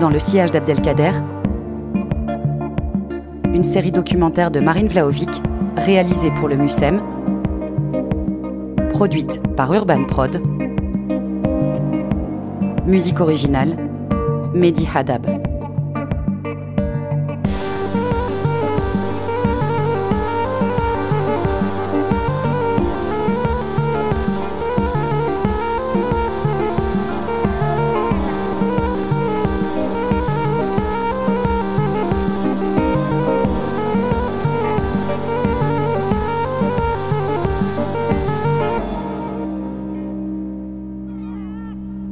dans 0.00 0.08
le 0.08 0.18
sillage 0.18 0.50
d'Abdelkader, 0.50 1.12
une 3.44 3.62
série 3.62 3.92
documentaire 3.92 4.50
de 4.50 4.58
Marine 4.58 4.88
Vlaovic, 4.88 5.42
réalisée 5.76 6.30
pour 6.30 6.48
le 6.48 6.56
MUSEM, 6.56 7.02
produite 8.90 9.42
par 9.56 9.72
Urban 9.74 10.04
Prod, 10.04 10.40
musique 12.86 13.20
originale, 13.20 13.76
Mehdi 14.54 14.88
Hadab. 14.92 15.49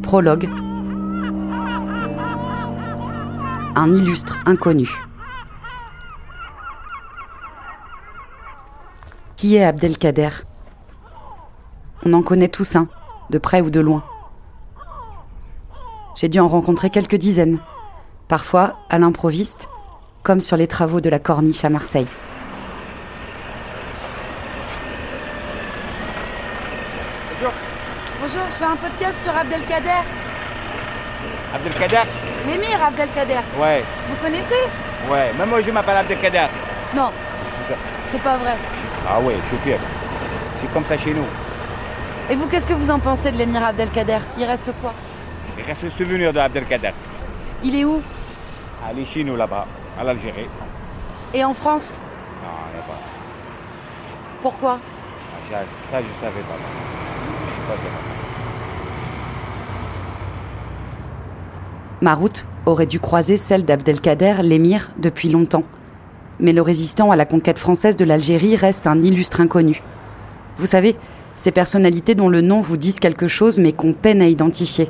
Prologue. 0.09 0.49
Un 3.77 3.93
illustre 3.93 4.39
inconnu. 4.47 4.89
Qui 9.37 9.57
est 9.57 9.65
Abdelkader? 9.65 10.31
On 12.07 12.15
en 12.15 12.23
connaît 12.23 12.49
tous 12.49 12.75
un, 12.75 12.89
de 13.29 13.37
près 13.37 13.61
ou 13.61 13.69
de 13.69 13.81
loin. 13.81 14.03
J'ai 16.17 16.31
dû 16.31 16.41
en 16.41 16.49
rencontrer 16.49 16.89
quelques 16.89 17.17
dizaines, 17.17 17.59
parfois 18.29 18.79
à 18.89 18.99
l'improviste, 18.99 19.69
comme 20.23 20.41
sur 20.41 20.57
les 20.57 20.69
travaux 20.69 21.03
de 21.03 21.11
la 21.11 21.19
corniche 21.19 21.67
à 21.67 21.69
Marseille. 21.69 22.09
Je 28.23 28.53
fais 28.57 28.65
un 28.65 28.77
podcast 28.77 29.23
sur 29.23 29.37
Abdelkader. 29.37 30.03
Abdelkader 31.55 32.09
L'émir 32.47 32.83
Abdelkader. 32.85 33.41
Ouais, 33.59 33.83
Vous 34.09 34.17
connaissez? 34.23 34.65
Ouais. 35.11 35.33
Même 35.39 35.49
moi, 35.49 35.61
je 35.63 35.71
m'appelle 35.71 35.97
Abdelkader. 35.97 36.47
Non, 36.95 37.11
c'est 38.11 38.21
pas 38.23 38.37
vrai. 38.37 38.57
Ah 39.09 39.21
ouais, 39.21 39.35
je 39.43 39.49
suis 39.57 39.65
fier. 39.65 39.79
C'est 40.61 40.73
comme 40.73 40.85
ça 40.85 40.97
chez 40.97 41.15
nous. 41.15 41.25
Et 42.31 42.35
vous, 42.35 42.47
qu'est-ce 42.47 42.67
que 42.67 42.75
vous 42.75 42.91
en 42.91 42.99
pensez 42.99 43.31
de 43.33 43.37
l'émir 43.39 43.65
Abdelkader? 43.65 44.19
Il 44.39 44.45
reste 44.45 44.73
quoi? 44.81 44.93
Il 45.57 45.65
reste 45.65 45.83
le 45.83 45.91
souvenir 45.91 46.33
d'Abdelkader. 46.33 46.93
Il 47.65 47.75
est 47.79 47.85
où? 47.85 48.03
Allez 48.89 49.05
chez 49.05 49.25
nous 49.25 49.37
là-bas, 49.37 49.67
à 50.01 50.05
l'Algérie. 50.05 50.47
Et 51.35 51.45
en 51.45 51.55
France? 51.55 51.95
Non, 52.43 52.49
il 52.71 52.75
n'y 52.75 52.81
a 52.81 52.87
pas. 52.87 53.01
Pourquoi? 54.43 54.79
Ah, 54.81 55.37
Ça, 55.51 55.59
ça, 55.91 55.99
je 56.01 56.25
savais 56.25 56.41
pas. 56.43 56.55
Je 56.57 57.73
sais 57.73 57.77
pas. 57.83 58.18
Ma 62.01 62.15
route 62.15 62.47
aurait 62.65 62.87
dû 62.87 63.01
croiser 63.01 63.37
celle 63.37 63.65
d'Abdelkader, 63.65 64.37
l'émir, 64.43 64.91
depuis 64.99 65.29
longtemps. 65.29 65.65
Mais 66.39 66.53
le 66.53 66.63
résistant 66.63 67.11
à 67.11 67.17
la 67.17 67.25
conquête 67.25 67.59
française 67.59 67.97
de 67.97 68.05
l'Algérie 68.05 68.55
reste 68.55 68.87
un 68.87 69.03
illustre 69.03 69.41
inconnu. 69.41 69.83
Vous 70.59 70.67
savez, 70.67 70.95
ces 71.37 71.51
personnalités 71.51 72.15
dont 72.15 72.29
le 72.29 72.41
nom 72.41 72.61
vous 72.61 72.77
disent 72.77 73.01
quelque 73.01 73.27
chose 73.27 73.59
mais 73.59 73.73
qu'on 73.73 73.93
peine 73.93 74.23
à 74.23 74.29
identifier. 74.29 74.89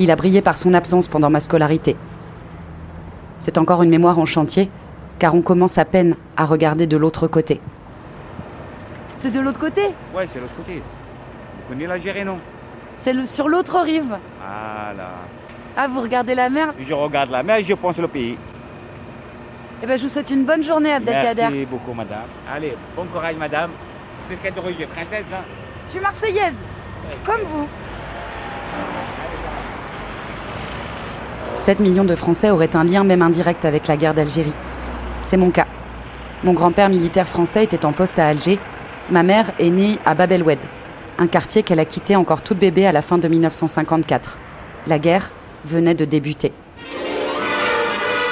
Il 0.00 0.10
a 0.10 0.16
brillé 0.16 0.42
par 0.42 0.56
son 0.56 0.74
absence 0.74 1.06
pendant 1.06 1.30
ma 1.30 1.40
scolarité. 1.40 1.94
C'est 3.38 3.58
encore 3.58 3.82
une 3.82 3.90
mémoire 3.90 4.18
en 4.18 4.24
chantier, 4.24 4.68
car 5.20 5.34
on 5.34 5.42
commence 5.42 5.78
à 5.78 5.84
peine 5.84 6.16
à 6.36 6.44
regarder 6.44 6.86
de 6.86 6.96
l'autre 6.96 7.28
côté. 7.28 7.60
C'est 9.18 9.30
de 9.30 9.40
l'autre 9.40 9.60
côté? 9.60 9.82
Ouais, 10.16 10.26
c'est 10.26 10.40
l'autre 10.40 10.56
côté. 10.56 10.76
Vous 10.76 11.68
connaissez 11.68 11.86
l'Algérie, 11.86 12.24
non? 12.24 12.38
C'est 13.00 13.26
sur 13.26 13.48
l'autre 13.48 13.80
rive. 13.80 14.18
Voilà. 14.38 15.10
Ah, 15.76 15.88
vous 15.88 16.00
regardez 16.02 16.34
la 16.34 16.50
mer? 16.50 16.74
Je 16.78 16.92
regarde 16.92 17.30
la 17.30 17.42
mer 17.42 17.56
et 17.56 17.62
je 17.62 17.72
pense 17.72 17.98
le 17.98 18.08
pays. 18.08 18.36
Eh 19.82 19.86
ben, 19.86 19.98
je 19.98 20.02
vous 20.02 20.10
souhaite 20.10 20.30
une 20.30 20.44
bonne 20.44 20.62
journée, 20.62 20.92
Abdelkader. 20.92 21.40
Merci 21.40 21.64
beaucoup, 21.64 21.94
madame. 21.94 22.24
Allez, 22.54 22.76
bon 22.94 23.06
courage, 23.06 23.36
madame. 23.36 23.70
Vous 24.28 24.34
êtes 24.46 24.54
d'origine 24.54 24.86
Française, 24.88 25.24
hein? 25.32 25.42
Je 25.86 25.92
suis 25.92 26.00
marseillaise, 26.00 26.56
comme 27.24 27.40
vous. 27.50 27.66
7 31.56 31.80
millions 31.80 32.04
de 32.04 32.14
Français 32.14 32.50
auraient 32.50 32.76
un 32.76 32.84
lien 32.84 33.02
même 33.02 33.22
indirect 33.22 33.64
avec 33.64 33.86
la 33.86 33.96
guerre 33.96 34.14
d'Algérie. 34.14 34.52
C'est 35.22 35.38
mon 35.38 35.50
cas. 35.50 35.66
Mon 36.44 36.52
grand-père 36.52 36.90
militaire 36.90 37.28
français 37.28 37.64
était 37.64 37.84
en 37.84 37.92
poste 37.92 38.18
à 38.18 38.26
Alger. 38.26 38.58
Ma 39.10 39.22
mère 39.22 39.46
est 39.58 39.70
née 39.70 39.98
à 40.04 40.14
Bab 40.14 40.32
el 40.32 40.42
Oued, 40.42 40.58
un 41.20 41.26
quartier 41.26 41.62
qu'elle 41.62 41.78
a 41.80 41.84
quitté 41.84 42.16
encore 42.16 42.40
toute 42.40 42.58
bébé 42.58 42.86
à 42.86 42.92
la 42.92 43.02
fin 43.02 43.18
de 43.18 43.28
1954. 43.28 44.38
La 44.86 44.98
guerre 44.98 45.30
venait 45.66 45.94
de 45.94 46.06
débuter. 46.06 46.52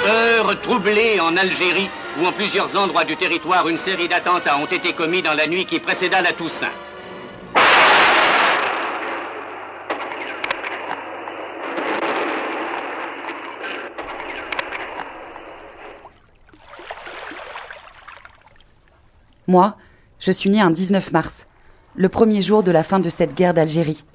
Heure 0.07 0.59
troublée 0.61 1.19
en 1.19 1.37
Algérie, 1.37 1.87
où 2.19 2.25
en 2.25 2.31
plusieurs 2.31 2.75
endroits 2.75 3.05
du 3.05 3.15
territoire 3.15 3.69
une 3.69 3.77
série 3.77 4.07
d'attentats 4.07 4.57
ont 4.57 4.65
été 4.65 4.93
commis 4.93 5.21
dans 5.21 5.35
la 5.35 5.45
nuit 5.45 5.65
qui 5.65 5.79
précéda 5.79 6.21
la 6.21 6.33
Toussaint. 6.33 6.69
Moi, 19.45 19.77
je 20.19 20.31
suis 20.31 20.49
née 20.49 20.61
un 20.61 20.71
19 20.71 21.11
mars, 21.11 21.47
le 21.99 22.07
premier 22.07 22.39
jour 22.39 22.63
de 22.63 22.71
la 22.71 22.83
fin 22.83 23.01
de 23.01 23.09
cette 23.09 23.35
guerre 23.35 23.53
d'Algérie. 23.53 24.05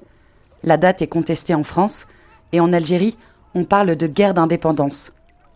La 0.63 0.75
date 0.75 1.03
est 1.03 1.07
contestée 1.07 1.53
en 1.53 1.61
France, 1.61 2.07
et 2.51 2.59
en 2.59 2.73
Algérie, 2.73 3.15
on 3.53 3.63
parle 3.63 3.95
de 3.95 4.07
guerre 4.07 4.33
d'indépendance. 4.33 5.13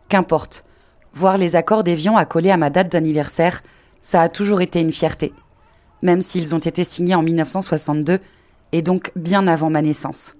Qu'importe, 0.10 0.64
voir 1.12 1.40
les 1.40 1.56
accords 1.56 1.84
d'Évian 1.84 2.18
accolés 2.18 2.52
à 2.52 2.58
ma 2.58 2.70
date 2.70 2.92
d'anniversaire, 2.92 3.64
ça 4.04 4.22
a 4.22 4.30
toujours 4.30 4.62
été 4.62 4.80
une 4.80 4.92
fierté, 4.92 5.34
même 6.04 6.22
s'ils 6.22 6.54
ont 6.54 6.60
été 6.60 6.84
signés 6.84 7.16
en 7.16 7.24
1962, 7.24 8.20
et 8.74 8.84
donc 8.84 9.12
bien 9.16 9.48
avant 9.48 9.72
ma 9.72 9.82
naissance. 9.82 10.36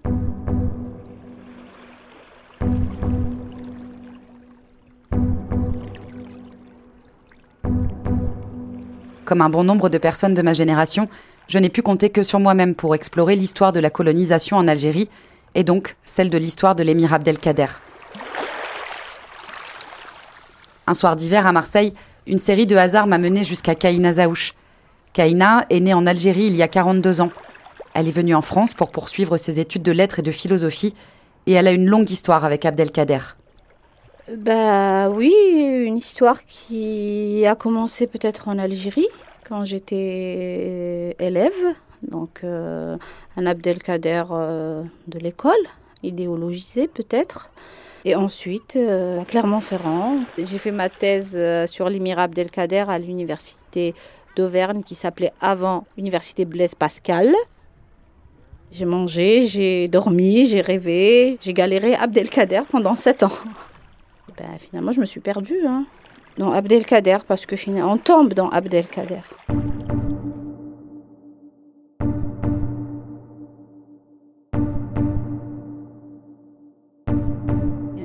Comme 9.26 9.42
un 9.42 9.50
bon 9.50 9.64
nombre 9.64 9.90
de 9.90 9.98
personnes 9.98 10.36
de 10.36 10.42
ma 10.44 10.54
génération, 10.54 11.10
je 11.50 11.58
n'ai 11.58 11.70
pu 11.70 11.82
compter 11.82 12.12
que 12.12 12.22
sur 12.22 12.40
moi-même 12.40 12.76
pour 12.76 12.94
explorer 12.94 13.36
l'histoire 13.36 13.74
de 13.74 13.80
la 13.80 13.90
colonisation 13.90 14.56
en 14.56 14.68
Algérie 14.68 15.10
et 15.56 15.64
donc 15.64 15.98
celle 16.06 16.30
de 16.30 16.38
l'histoire 16.38 16.76
de 16.76 16.84
l'émir 16.84 17.12
Abdelkader. 17.12 17.66
Un 20.86 20.94
soir 20.94 21.16
d'hiver 21.16 21.48
à 21.48 21.52
Marseille, 21.52 21.94
une 22.28 22.38
série 22.38 22.68
de 22.68 22.76
hasards 22.76 23.08
m'a 23.08 23.18
mené 23.18 23.44
jusqu'à 23.44 23.74
Kaina 23.74 24.14
Zaouch. 24.14 24.54
Kaina 25.14 25.66
est 25.72 25.80
née 25.80 25.96
en 25.96 26.06
Algérie 26.06 26.46
il 26.46 26.56
y 26.56 26.62
a 26.62 26.68
42 26.68 27.22
ans. 27.22 27.32
Elle 27.96 28.08
est 28.08 28.12
venue 28.12 28.36
en 28.36 28.42
France 28.42 28.76
pour 28.76 28.92
poursuivre 28.92 29.38
ses 29.38 29.60
études 29.60 29.82
de 29.82 29.92
lettres 29.92 30.20
et 30.20 30.24
de 30.24 30.32
philosophie 30.32 30.94
et 31.48 31.54
elle 31.54 31.68
a 31.68 31.72
une 31.72 31.88
longue 31.88 32.12
histoire 32.12 32.46
avec 32.46 32.64
Abdelkader. 32.64 33.20
Bah 34.38 35.10
oui, 35.10 35.34
une 35.84 35.98
histoire 35.98 36.46
qui 36.46 37.44
a 37.48 37.56
commencé 37.56 38.06
peut-être 38.06 38.48
en 38.48 38.60
Algérie 38.60 39.08
quand 39.50 39.66
j'étais 39.66 41.16
élève, 41.20 41.52
donc 42.04 42.42
euh, 42.44 42.98
un 43.36 43.46
Abdelkader 43.48 44.24
euh, 44.30 44.84
de 45.08 45.18
l'école, 45.18 45.66
idéologisé 46.04 46.88
peut-être. 46.88 47.52
Et 48.06 48.16
ensuite, 48.16 48.76
euh, 48.76 49.22
à 49.22 49.26
Clermont-Ferrand, 49.26 50.18
j'ai 50.38 50.60
fait 50.60 50.72
ma 50.72 50.88
thèse 50.88 51.32
euh, 51.34 51.66
sur 51.66 51.90
l'émir 51.90 52.20
Abdelkader 52.20 52.86
à 52.88 53.00
l'université 53.00 53.96
d'Auvergne 54.36 54.84
qui 54.84 54.94
s'appelait 54.94 55.34
avant 55.42 55.86
Université 55.98 56.46
Blaise 56.46 56.76
Pascal. 56.76 57.34
J'ai 58.72 58.86
mangé, 58.86 59.48
j'ai 59.48 59.88
dormi, 59.88 60.46
j'ai 60.46 60.62
rêvé, 60.62 61.40
j'ai 61.42 61.54
galéré 61.54 61.96
Abdelkader 61.96 62.62
pendant 62.72 62.96
sept 62.96 63.24
ans. 63.24 63.32
Ben, 64.38 64.48
finalement, 64.60 64.92
je 64.92 65.02
me 65.02 65.06
suis 65.06 65.20
perdue 65.20 65.66
hein, 65.68 65.86
dans 66.40 66.54
Abdelkader 66.54 67.18
parce 67.28 67.46
que 67.46 67.58
finalement, 67.58 67.92
on 67.92 67.98
tombe 67.98 68.34
dans 68.34 68.50
Abdelkader. 68.50 69.20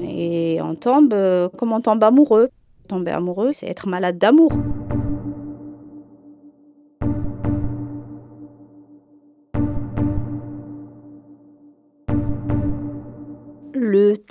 Et 0.03 0.59
on 0.61 0.75
tombe 0.75 1.13
euh, 1.15 1.49
comme 1.49 1.73
on 1.73 1.81
tombe 1.81 2.03
amoureux. 2.03 2.51
Tomber 2.89 3.13
amoureux, 3.13 3.53
c'est 3.53 3.69
être 3.69 3.89
malade 3.89 4.19
d'amour. 4.19 4.53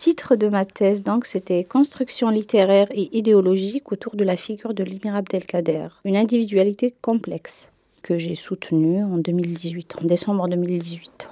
Titre 0.04 0.36
de 0.36 0.50
ma 0.50 0.66
thèse, 0.66 1.02
donc, 1.02 1.24
c'était 1.24 1.64
Construction 1.64 2.30
littéraire 2.30 2.90
et 2.92 3.08
idéologique 3.16 3.90
autour 3.94 4.18
de 4.18 4.26
la 4.26 4.36
figure 4.36 4.74
de 4.74 4.84
l'Émir 4.84 5.16
Abdelkader, 5.16 5.88
une 6.04 6.18
individualité 6.18 6.94
complexe 7.02 7.72
que 8.02 8.18
j'ai 8.18 8.36
soutenue 8.36 9.02
en 9.02 9.18
2018, 9.18 10.00
en 10.02 10.06
décembre 10.06 10.50
2018. 10.50 11.30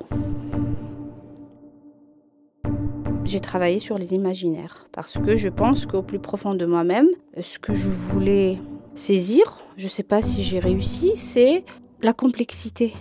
J'ai 3.25 3.41
travaillé 3.41 3.79
sur 3.79 3.97
les 3.97 4.13
imaginaires 4.13 4.87
parce 4.93 5.17
que 5.17 5.35
je 5.35 5.49
pense 5.49 5.85
qu'au 5.85 6.01
plus 6.01 6.19
profond 6.19 6.53
de 6.53 6.65
moi-même, 6.65 7.09
ce 7.41 7.59
que 7.59 7.73
je 7.73 7.89
voulais 7.89 8.57
saisir, 8.95 9.65
je 9.75 9.83
ne 9.83 9.89
sais 9.89 10.03
pas 10.03 10.21
si 10.21 10.43
j'ai 10.43 10.59
réussi, 10.59 11.17
c'est 11.17 11.65
la 12.01 12.13
complexité. 12.13 12.93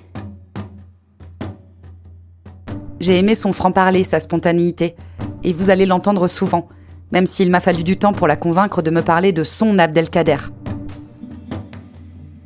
J'ai 2.99 3.19
aimé 3.19 3.37
son 3.37 3.53
franc-parler, 3.53 4.03
sa 4.03 4.19
spontanéité, 4.19 4.97
et 5.45 5.53
vous 5.53 5.71
allez 5.71 5.87
l'entendre 5.87 6.29
souvent, 6.29 6.69
même 7.13 7.27
s'il 7.27 7.51
m'a 7.51 7.61
fallu 7.61 7.85
du 7.85 7.97
temps 7.97 8.13
pour 8.13 8.27
la 8.27 8.37
convaincre 8.37 8.83
de 8.83 8.91
me 8.91 9.03
parler 9.03 9.33
de 9.33 9.45
son 9.45 9.79
Abdelkader. 9.79 10.37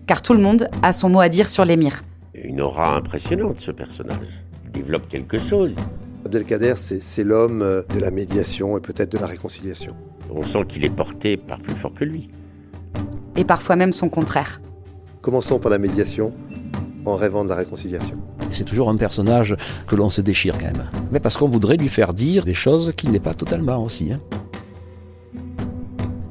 Car 0.06 0.22
tout 0.22 0.34
le 0.34 0.40
monde 0.40 0.68
a 0.82 0.92
son 0.92 1.08
mot 1.08 1.20
à 1.20 1.28
dire 1.28 1.48
sur 1.48 1.64
l'émir. 1.64 2.02
Une 2.34 2.60
aura 2.60 2.96
impressionnante, 2.96 3.60
ce 3.60 3.70
personnage. 3.70 4.42
Il 4.66 4.72
développe 4.72 5.08
quelque 5.08 5.38
chose. 5.38 5.74
Abdelkader, 6.24 6.74
c'est 6.76 7.24
l'homme 7.24 7.62
euh, 7.62 7.82
de 7.94 7.98
la 7.98 8.10
médiation 8.10 8.76
et 8.76 8.80
peut-être 8.80 9.12
de 9.12 9.18
la 9.18 9.26
réconciliation. 9.26 9.94
On 10.30 10.42
sent 10.42 10.64
qu'il 10.68 10.84
est 10.84 10.94
porté 10.94 11.36
par 11.36 11.58
plus 11.58 11.74
fort 11.74 11.94
que 11.94 12.04
lui. 12.04 12.30
Et 13.36 13.44
parfois 13.44 13.76
même 13.76 13.92
son 13.92 14.08
contraire. 14.08 14.60
Commençons 15.22 15.58
par 15.58 15.70
la 15.70 15.78
médiation 15.78 16.32
en 17.04 17.16
rêvant 17.16 17.44
de 17.44 17.50
la 17.50 17.56
réconciliation. 17.56 18.16
C'est 18.54 18.64
toujours 18.64 18.88
un 18.88 18.96
personnage 18.96 19.56
que 19.88 19.96
l'on 19.96 20.10
se 20.10 20.20
déchire 20.20 20.56
quand 20.58 20.66
même. 20.66 20.88
Mais 21.10 21.18
parce 21.18 21.36
qu'on 21.36 21.48
voudrait 21.48 21.76
lui 21.76 21.88
faire 21.88 22.14
dire 22.14 22.44
des 22.44 22.54
choses 22.54 22.92
qu'il 22.96 23.10
n'est 23.10 23.20
pas 23.20 23.34
totalement 23.34 23.82
aussi. 23.82 24.12
Hein. 24.12 24.20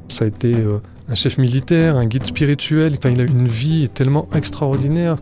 Ça 0.07 0.23
a 0.23 0.27
été 0.29 0.55
euh, 0.55 0.79
un 1.09 1.15
chef 1.15 1.37
militaire, 1.37 1.97
un 1.97 2.05
guide 2.05 2.25
spirituel. 2.25 2.97
il 3.03 3.19
a 3.19 3.23
une 3.23 3.47
vie 3.47 3.89
tellement 3.89 4.29
extraordinaire. 4.33 5.17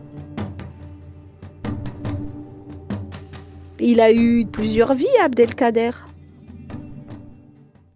Il 3.80 4.00
a 4.00 4.12
eu 4.12 4.46
plusieurs 4.46 4.94
vies, 4.94 5.06
Abdelkader. 5.24 5.90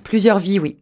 Plusieurs 0.03 0.41
vies, 0.41 0.59
oui. 0.59 0.79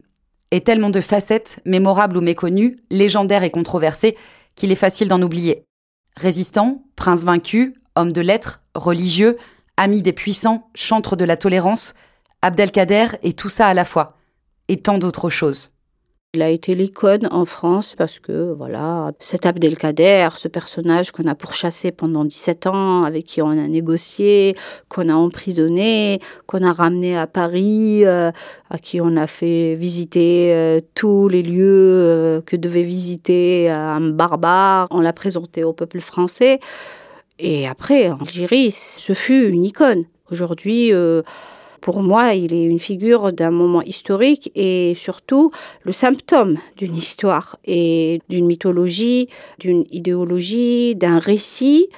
Et 0.49 0.61
tellement 0.61 0.89
de 0.89 1.01
facettes, 1.01 1.59
mémorables 1.65 2.17
ou 2.17 2.21
méconnues, 2.21 2.77
légendaires 2.89 3.43
et 3.43 3.51
controversées, 3.51 4.17
qu'il 4.55 4.71
est 4.71 4.75
facile 4.75 5.09
d'en 5.09 5.21
oublier. 5.21 5.65
Résistant, 6.15 6.83
prince 6.95 7.23
vaincu, 7.23 7.75
homme 7.95 8.11
de 8.11 8.21
lettres, 8.21 8.61
religieux, 8.75 9.37
ami 9.77 10.01
des 10.01 10.13
puissants, 10.13 10.69
chantre 10.73 11.15
de 11.15 11.25
la 11.25 11.37
tolérance, 11.37 11.93
Abdelkader 12.41 13.07
est 13.23 13.37
tout 13.37 13.49
ça 13.49 13.67
à 13.67 13.73
la 13.73 13.85
fois, 13.85 14.17
et 14.67 14.77
tant 14.77 14.97
d'autres 14.97 15.29
choses. 15.29 15.71
Il 16.35 16.41
a 16.41 16.49
été 16.49 16.75
l'icône 16.75 17.29
en 17.31 17.45
France 17.45 17.95
parce 17.97 18.19
que, 18.19 18.51
voilà, 18.51 19.13
cet 19.21 19.45
Abdelkader, 19.45 20.27
ce 20.35 20.49
personnage 20.49 21.11
qu'on 21.11 21.27
a 21.27 21.33
pourchassé 21.33 21.93
pendant 21.93 22.25
17 22.25 22.67
ans, 22.67 23.03
avec 23.03 23.23
qui 23.23 23.41
on 23.41 23.51
a 23.51 23.67
négocié, 23.69 24.57
qu'on 24.89 25.07
a 25.07 25.13
emprisonné, 25.13 26.19
qu'on 26.45 26.61
a 26.61 26.73
ramené 26.73 27.17
à 27.17 27.25
Paris, 27.25 28.01
euh, 28.03 28.31
à 28.69 28.77
qui 28.77 28.99
on 28.99 29.15
a 29.15 29.27
fait 29.27 29.75
visiter 29.75 30.53
euh, 30.53 30.81
tous 30.93 31.29
les 31.29 31.41
lieux 31.41 31.63
euh, 31.63 32.41
que 32.41 32.57
devait 32.57 32.83
visiter 32.83 33.69
un 33.69 34.01
barbare. 34.01 34.87
On 34.91 34.99
l'a 34.99 35.13
présenté 35.13 35.63
au 35.63 35.71
peuple 35.71 36.01
français. 36.01 36.59
Et 37.37 37.67
après, 37.67 38.09
en 38.09 38.17
Algérie, 38.17 38.71
ce 38.71 39.13
fut 39.13 39.49
une 39.49 39.65
icône. 39.65 40.05
Aujourd'hui, 40.31 40.91
pour 41.81 42.01
moi, 42.01 42.33
il 42.33 42.51
est 42.51 42.63
une 42.63 42.79
figure 42.79 43.31
d'un 43.31 43.51
moment 43.51 43.83
historique 43.83 44.51
et 44.55 44.95
surtout 44.95 45.51
le 45.83 45.91
symptôme 45.91 46.57
d'une 46.77 46.95
histoire 46.95 47.57
et 47.63 48.21
d'une 48.27 48.47
mythologie, 48.47 49.29
d'une 49.59 49.85
idéologie, 49.91 50.95
d'un 50.95 51.19
récit 51.19 51.89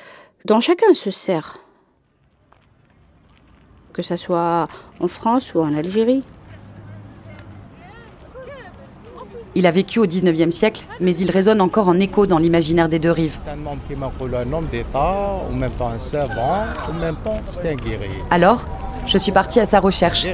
dont 0.44 0.60
chacun 0.60 0.94
se 0.94 1.10
sert, 1.10 1.60
que 3.94 4.02
ce 4.02 4.18
soit 4.18 4.68
en 5.00 5.08
France 5.08 5.54
ou 5.54 5.60
en 5.60 5.74
Algérie. 5.74 6.24
Il 9.58 9.66
a 9.66 9.72
vécu 9.72 9.98
au 9.98 10.06
XIXe 10.06 10.54
siècle, 10.54 10.84
mais 11.00 11.16
il 11.16 11.32
résonne 11.32 11.62
encore 11.62 11.88
en 11.88 12.00
écho 12.00 12.28
dans 12.28 12.38
l'imaginaire 12.38 12.90
des 12.90 13.00
deux 13.00 13.10
rives. 13.10 13.40
Alors, 18.30 18.68
je 19.08 19.18
suis 19.18 19.32
partie 19.32 19.60
à 19.60 19.66
sa 19.66 19.80
recherche. 19.80 20.28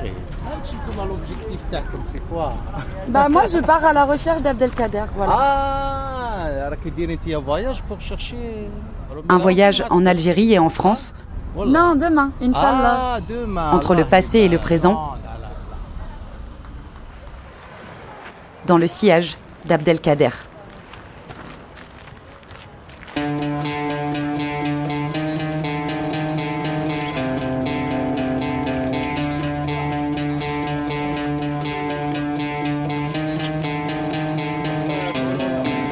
Bah 3.08 3.30
moi 3.30 3.44
je 3.48 3.60
pars 3.60 3.86
à 3.86 3.94
la 3.94 4.04
recherche 4.04 4.42
d'Abdelkader, 4.42 5.06
voilà. 5.16 5.34
Ah, 5.38 6.70
un 7.34 7.40
voyage 7.40 7.82
pour 7.84 8.02
chercher. 8.02 8.68
Un 9.30 9.38
voyage 9.38 9.86
en 9.90 10.06
Algérie 10.06 10.52
et 10.52 10.60
en 10.60 10.70
France. 10.70 11.16
Non, 11.56 11.96
demain, 11.96 12.32
Inch'Allah. 12.42 12.98
Ah, 13.00 13.18
demain. 13.22 13.72
Entre 13.72 13.96
le 13.96 14.04
passé 14.04 14.40
et 14.40 14.50
le 14.50 14.58
présent. 14.58 15.13
Dans 18.66 18.78
le 18.78 18.88
sillage 18.88 19.38
d'Abdelkader. 19.66 20.30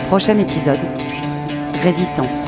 Prochain 0.07 0.37
épisode, 0.39 0.79
Résistance. 1.83 2.45